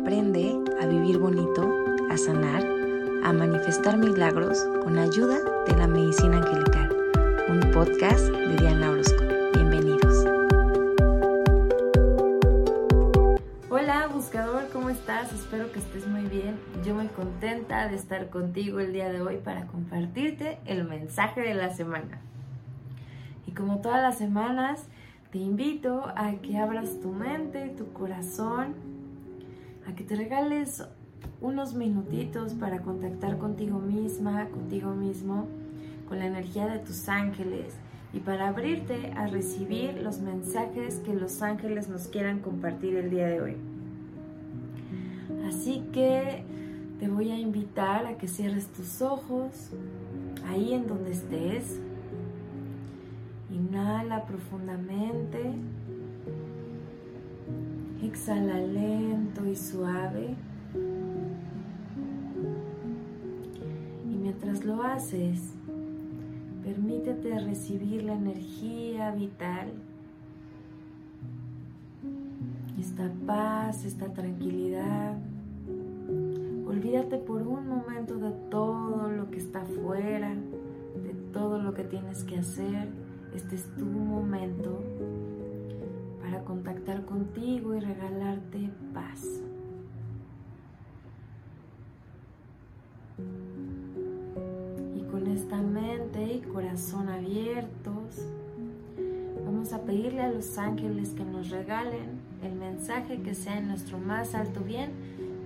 [0.00, 1.70] Aprende a vivir bonito,
[2.10, 2.64] a sanar,
[3.22, 6.96] a manifestar milagros con ayuda de la medicina angelical.
[7.50, 9.22] Un podcast de Diana Orozco.
[9.52, 10.24] Bienvenidos.
[13.68, 15.34] Hola buscador, ¿cómo estás?
[15.34, 16.58] Espero que estés muy bien.
[16.82, 21.52] Yo muy contenta de estar contigo el día de hoy para compartirte el mensaje de
[21.52, 22.22] la semana.
[23.46, 24.86] Y como todas las semanas,
[25.30, 28.89] te invito a que abras tu mente, tu corazón,
[29.90, 30.84] a que te regales
[31.40, 35.48] unos minutitos para contactar contigo misma, contigo mismo,
[36.08, 37.74] con la energía de tus ángeles
[38.12, 43.26] y para abrirte a recibir los mensajes que los ángeles nos quieran compartir el día
[43.26, 43.56] de hoy.
[45.46, 46.44] Así que
[47.00, 49.70] te voy a invitar a que cierres tus ojos
[50.46, 51.80] ahí en donde estés
[53.50, 55.40] Inhala profundamente.
[58.02, 60.34] Exhala lento y suave.
[64.10, 65.54] Y mientras lo haces,
[66.64, 69.72] permítete recibir la energía vital,
[72.78, 75.16] esta paz, esta tranquilidad.
[76.66, 82.24] Olvídate por un momento de todo lo que está afuera, de todo lo que tienes
[82.24, 82.88] que hacer
[83.34, 84.82] este es tu momento
[86.44, 89.24] contactar contigo y regalarte paz.
[94.96, 98.26] Y con esta mente y corazón abiertos,
[99.44, 103.98] vamos a pedirle a los ángeles que nos regalen el mensaje que sea en nuestro
[103.98, 104.90] más alto bien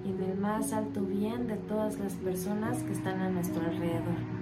[0.05, 4.34] y en el más alto bien de todas las personas que están a nuestro alrededor.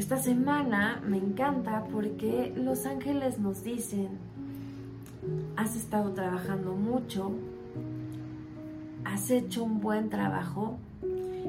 [0.00, 4.08] Esta semana me encanta porque los ángeles nos dicen,
[5.58, 7.32] has estado trabajando mucho,
[9.04, 10.78] has hecho un buen trabajo.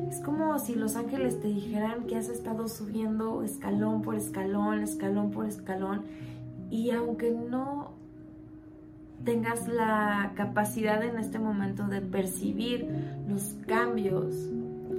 [0.09, 5.31] Es como si los ángeles te dijeran que has estado subiendo escalón por escalón, escalón
[5.31, 6.01] por escalón,
[6.69, 7.93] y aunque no
[9.23, 12.85] tengas la capacidad en este momento de percibir
[13.29, 14.35] los cambios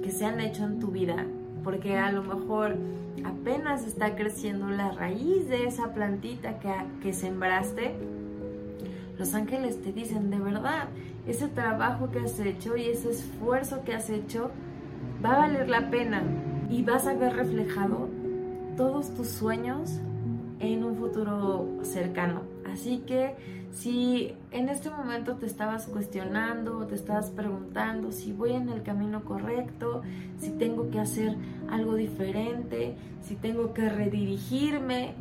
[0.01, 1.27] que se han hecho en tu vida,
[1.63, 2.75] porque a lo mejor
[3.23, 7.95] apenas está creciendo la raíz de esa plantita que, que sembraste,
[9.17, 10.87] los ángeles te dicen, de verdad,
[11.27, 14.51] ese trabajo que has hecho y ese esfuerzo que has hecho
[15.23, 16.23] va a valer la pena
[16.69, 18.09] y vas a ver reflejado
[18.75, 19.99] todos tus sueños
[20.59, 22.41] en un futuro cercano.
[22.71, 23.35] Así que
[23.73, 29.25] si en este momento te estabas cuestionando, te estabas preguntando si voy en el camino
[29.25, 30.03] correcto,
[30.39, 31.35] si tengo que hacer
[31.69, 35.15] algo diferente, si tengo que redirigirme,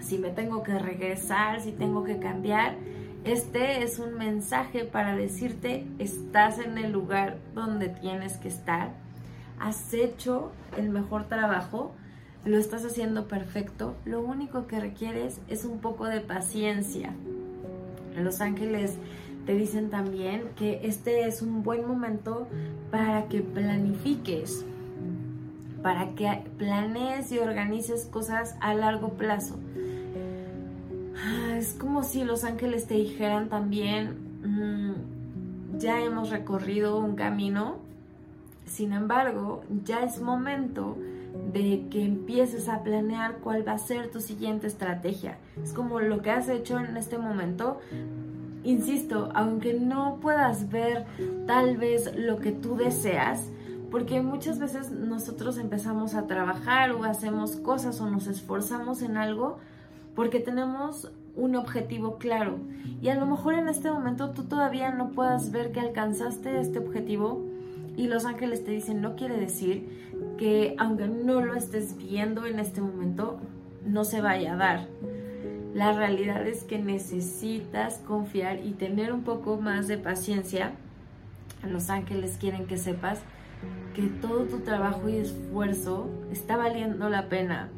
[0.00, 2.76] si me tengo que regresar, si tengo que cambiar,
[3.24, 8.92] este es un mensaje para decirte, estás en el lugar donde tienes que estar,
[9.58, 11.92] has hecho el mejor trabajo,
[12.44, 17.12] lo estás haciendo perfecto, lo único que requieres es un poco de paciencia.
[18.24, 18.96] Los ángeles
[19.46, 22.46] te dicen también que este es un buen momento
[22.90, 24.64] para que planifiques,
[25.82, 29.58] para que planees y organices cosas a largo plazo.
[31.16, 37.78] Ah, es como si los ángeles te dijeran también, mm, ya hemos recorrido un camino,
[38.66, 40.96] sin embargo, ya es momento
[41.52, 45.38] de que empieces a planear cuál va a ser tu siguiente estrategia.
[45.62, 47.80] Es como lo que has hecho en este momento.
[48.64, 51.06] Insisto, aunque no puedas ver
[51.46, 53.48] tal vez lo que tú deseas,
[53.90, 59.58] porque muchas veces nosotros empezamos a trabajar o hacemos cosas o nos esforzamos en algo
[60.14, 62.58] porque tenemos un objetivo claro.
[63.00, 66.80] Y a lo mejor en este momento tú todavía no puedas ver que alcanzaste este
[66.80, 67.46] objetivo
[67.98, 72.60] y los ángeles te dicen, no quiere decir que aunque no lo estés viendo en
[72.60, 73.40] este momento,
[73.84, 74.86] no se vaya a dar.
[75.74, 80.74] La realidad es que necesitas confiar y tener un poco más de paciencia.
[81.68, 83.18] Los ángeles quieren que sepas
[83.96, 87.68] que todo tu trabajo y esfuerzo está valiendo la pena,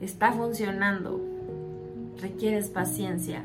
[0.00, 1.20] está funcionando,
[2.22, 3.42] requieres paciencia.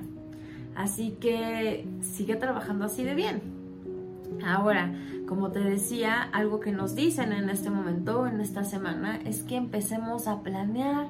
[0.75, 3.60] Así que sigue trabajando así de bien.
[4.45, 4.93] Ahora,
[5.27, 9.55] como te decía, algo que nos dicen en este momento, en esta semana, es que
[9.55, 11.07] empecemos a planear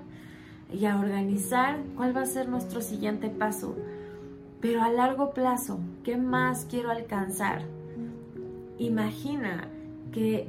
[0.72, 3.76] y a organizar cuál va a ser nuestro siguiente paso.
[4.60, 7.64] Pero a largo plazo, ¿qué más quiero alcanzar?
[8.78, 9.68] Imagina
[10.12, 10.48] que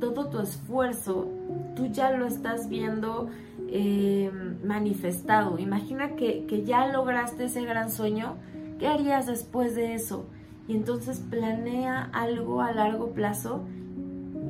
[0.00, 1.28] todo tu esfuerzo,
[1.74, 3.28] tú ya lo estás viendo
[3.68, 4.30] eh,
[4.64, 5.58] manifestado.
[5.58, 8.36] Imagina que, que ya lograste ese gran sueño
[8.78, 10.26] ¿Qué harías después de eso?
[10.68, 13.64] Y entonces planea algo a largo plazo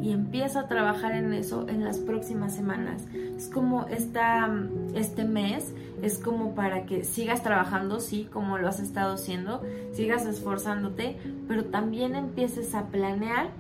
[0.03, 3.05] y empieza a trabajar en eso en las próximas semanas.
[3.37, 4.49] Es como esta,
[4.95, 9.63] este mes, es como para que sigas trabajando, sí, como lo has estado haciendo,
[9.93, 11.17] sigas esforzándote,
[11.47, 13.51] pero también empieces a planear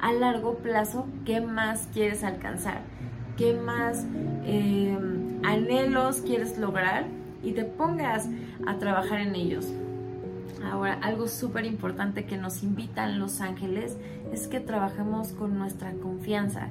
[0.00, 2.82] a largo plazo qué más quieres alcanzar,
[3.36, 4.06] qué más
[4.44, 4.96] eh,
[5.44, 7.06] anhelos quieres lograr
[7.42, 8.28] y te pongas
[8.66, 9.72] a trabajar en ellos.
[10.70, 13.96] Ahora, algo súper importante que nos invitan los ángeles
[14.32, 16.70] es que trabajemos con nuestra confianza.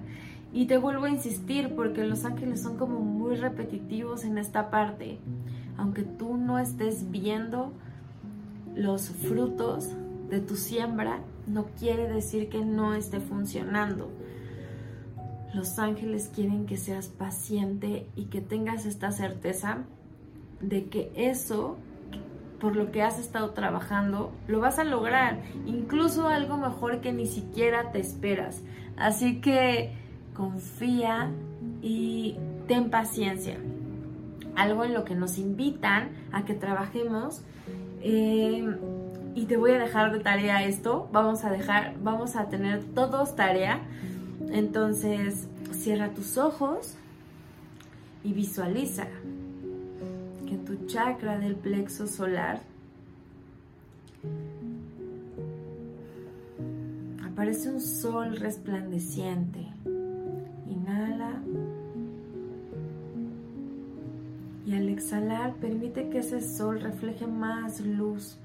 [0.54, 5.20] Y te vuelvo a insistir porque los ángeles son como muy repetitivos en esta parte.
[5.78, 7.74] Aunque tú no estés viendo
[8.76, 9.90] los frutos
[10.30, 14.12] de tu siembra, no quiere decir que no esté funcionando.
[15.54, 19.84] Los ángeles quieren que seas paciente y que tengas esta certeza
[20.60, 21.78] de que eso
[22.60, 27.28] por lo que has estado trabajando, lo vas a lograr, incluso algo mejor que ni
[27.28, 28.62] siquiera te esperas.
[28.98, 29.94] Así que
[30.34, 31.32] confía
[31.82, 32.38] y
[32.68, 33.58] ten paciencia.
[34.56, 37.42] Algo en lo que nos invitan a que trabajemos.
[38.02, 38.66] Eh,
[39.36, 41.10] y te voy a dejar de tarea esto.
[41.12, 43.82] Vamos a dejar, vamos a tener todos tarea.
[44.52, 46.96] Entonces, cierra tus ojos
[48.24, 49.08] y visualiza
[50.66, 52.62] tu chakra del plexo solar
[57.36, 59.60] aparece un sol resplandeciente.
[60.68, 61.42] Inhala.
[64.66, 68.38] Y al exhalar permite que ese sol refleje más luz.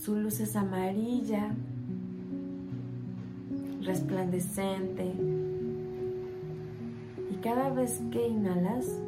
[0.00, 1.50] Su luz es amarilla,
[3.82, 5.12] resplandecente.
[7.32, 9.00] Y cada vez que inhalas,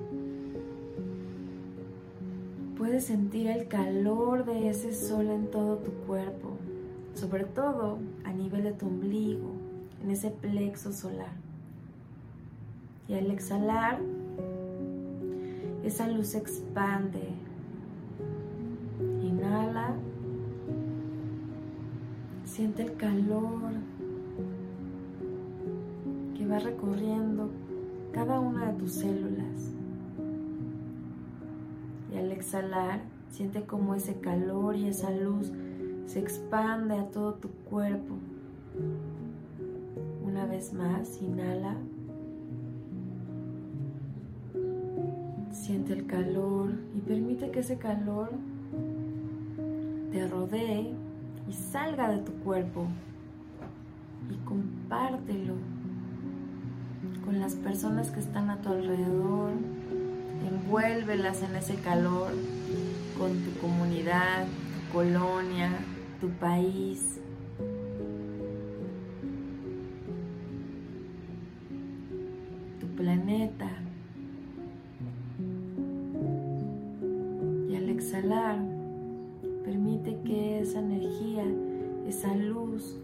[2.87, 6.51] Puedes sentir el calor de ese sol en todo tu cuerpo,
[7.15, 9.51] sobre todo a nivel de tu ombligo,
[10.05, 11.33] en ese plexo solar.
[13.09, 13.99] Y al exhalar,
[15.85, 17.31] esa luz se expande.
[19.21, 19.97] Inhala.
[22.45, 23.73] Siente el calor
[26.39, 27.51] que va recorriendo
[28.13, 29.36] cada una de tus células
[32.47, 35.51] exhalar, siente como ese calor y esa luz
[36.07, 38.15] se expande a todo tu cuerpo.
[40.25, 41.75] Una vez más, inhala.
[45.51, 48.31] Siente el calor y permite que ese calor
[50.13, 50.93] te rodee
[51.49, 52.87] y salga de tu cuerpo
[54.31, 55.55] y compártelo
[57.25, 59.51] con las personas que están a tu alrededor,
[60.47, 62.33] envuélvelas en ese calor
[63.19, 65.71] con tu comunidad, tu colonia,
[66.21, 67.21] tu país.
[72.81, 73.71] tu planeta.
[77.69, 78.59] Y al exhalar,
[79.65, 81.45] permite que esa energía,
[82.07, 82.97] esa luz,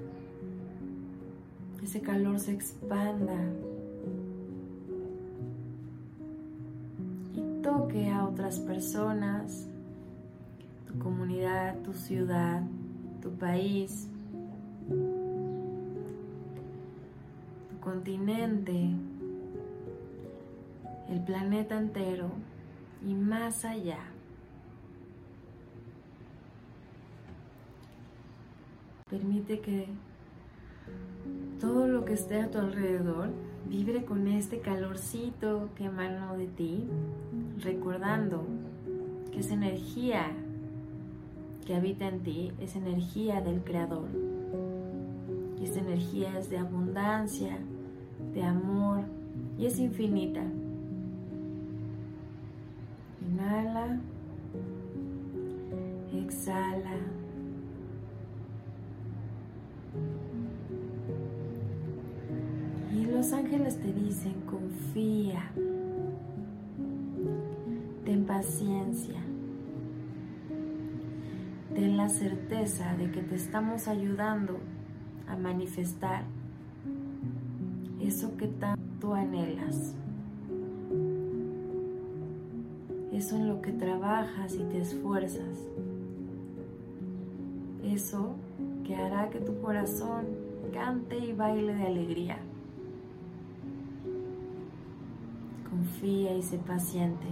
[1.83, 3.37] ese calor se expanda
[7.93, 9.69] toque a otras personas,
[10.87, 12.63] tu comunidad, tu ciudad,
[13.21, 14.09] tu país,
[17.69, 18.91] tu continente,
[21.09, 22.31] el planeta entero
[23.07, 24.01] y más allá.
[29.11, 29.89] Permite que
[31.61, 33.31] todo lo que esté a tu alrededor
[33.69, 36.85] vibre con este calorcito que emanó de ti,
[37.61, 38.45] recordando
[39.31, 40.27] que esa energía
[41.67, 44.09] que habita en ti es energía del Creador.
[45.61, 47.59] Y esta energía es de abundancia,
[48.35, 49.03] de amor
[49.59, 50.43] y es infinita.
[53.25, 54.01] Inhala,
[56.13, 57.22] exhala.
[63.23, 65.53] Los ángeles te dicen, confía,
[68.05, 69.21] ten paciencia,
[71.73, 74.59] ten la certeza de que te estamos ayudando
[75.29, 76.25] a manifestar
[78.01, 79.95] eso que tanto anhelas,
[83.13, 85.59] eso en lo que trabajas y te esfuerzas,
[87.85, 88.35] eso
[88.85, 90.25] que hará que tu corazón
[90.73, 92.39] cante y baile de alegría.
[95.83, 97.27] Confía y sé paciente.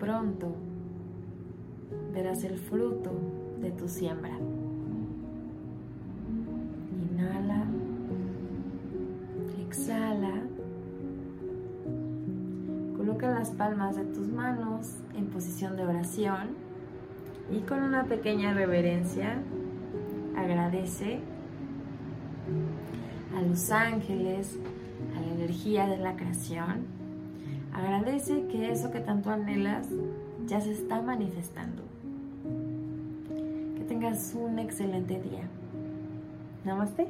[0.00, 0.52] pronto
[2.12, 3.12] verás el fruto
[3.60, 4.36] de tu siembra.
[6.92, 7.64] Inhala,
[9.66, 10.42] exhala.
[12.96, 16.48] Coloca las palmas de tus manos en posición de oración
[17.50, 19.38] y con una pequeña reverencia
[20.36, 21.20] agradece
[23.54, 24.58] los ángeles,
[25.16, 26.86] a la energía de la creación.
[27.72, 29.86] Agradece que eso que tanto anhelas
[30.44, 31.84] ya se está manifestando.
[33.76, 35.44] Que tengas un excelente día.
[36.64, 37.06] Namaste.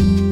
[0.00, 0.29] Thank you.